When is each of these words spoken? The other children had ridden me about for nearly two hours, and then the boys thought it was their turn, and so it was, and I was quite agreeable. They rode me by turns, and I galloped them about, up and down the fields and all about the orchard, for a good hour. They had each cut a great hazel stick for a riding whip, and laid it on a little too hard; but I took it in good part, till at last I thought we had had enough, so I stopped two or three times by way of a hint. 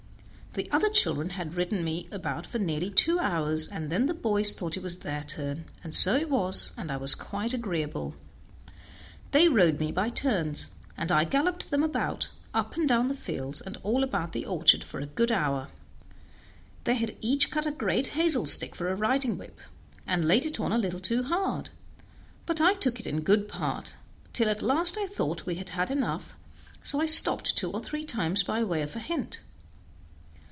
The 0.53 0.69
other 0.69 0.89
children 0.89 1.29
had 1.29 1.55
ridden 1.55 1.81
me 1.81 2.09
about 2.11 2.45
for 2.45 2.59
nearly 2.59 2.89
two 2.91 3.19
hours, 3.19 3.69
and 3.69 3.89
then 3.89 4.07
the 4.07 4.13
boys 4.13 4.51
thought 4.51 4.75
it 4.75 4.83
was 4.83 4.97
their 4.99 5.23
turn, 5.23 5.63
and 5.81 5.95
so 5.95 6.13
it 6.17 6.29
was, 6.29 6.73
and 6.77 6.91
I 6.91 6.97
was 6.97 7.15
quite 7.15 7.53
agreeable. 7.53 8.15
They 9.31 9.47
rode 9.47 9.79
me 9.79 9.93
by 9.93 10.09
turns, 10.09 10.71
and 10.97 11.09
I 11.09 11.23
galloped 11.23 11.69
them 11.71 11.83
about, 11.83 12.31
up 12.53 12.75
and 12.75 12.85
down 12.85 13.07
the 13.07 13.13
fields 13.13 13.61
and 13.61 13.77
all 13.81 14.03
about 14.03 14.33
the 14.33 14.45
orchard, 14.45 14.83
for 14.83 14.99
a 14.99 15.05
good 15.05 15.31
hour. 15.31 15.69
They 16.83 16.95
had 16.95 17.15
each 17.21 17.49
cut 17.49 17.65
a 17.65 17.71
great 17.71 18.07
hazel 18.09 18.45
stick 18.45 18.75
for 18.75 18.89
a 18.89 18.95
riding 18.97 19.37
whip, 19.37 19.57
and 20.05 20.27
laid 20.27 20.45
it 20.45 20.59
on 20.59 20.73
a 20.73 20.77
little 20.77 20.99
too 20.99 21.23
hard; 21.23 21.69
but 22.45 22.59
I 22.59 22.73
took 22.73 22.99
it 22.99 23.07
in 23.07 23.21
good 23.21 23.47
part, 23.47 23.93
till 24.33 24.49
at 24.49 24.61
last 24.61 24.97
I 24.97 25.07
thought 25.07 25.45
we 25.45 25.55
had 25.55 25.69
had 25.69 25.89
enough, 25.89 26.35
so 26.83 26.99
I 26.99 27.05
stopped 27.05 27.55
two 27.55 27.71
or 27.71 27.79
three 27.79 28.03
times 28.03 28.43
by 28.43 28.61
way 28.65 28.81
of 28.81 28.97
a 28.97 28.99
hint. 28.99 29.39